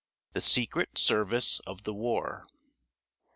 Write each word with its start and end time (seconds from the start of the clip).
THE 0.33 0.41
SECRET 0.41 0.97
SERVICE 0.97 1.59
OF 1.67 1.83
THE 1.83 1.93
WAR. 1.93 2.47